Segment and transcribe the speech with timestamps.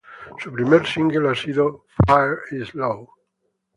[0.39, 3.07] Su primer single ha sido "Fire is low".